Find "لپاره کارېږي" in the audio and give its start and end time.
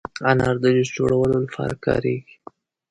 1.45-2.35